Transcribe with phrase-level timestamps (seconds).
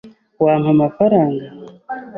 [0.43, 1.45] Wampa amafaranga?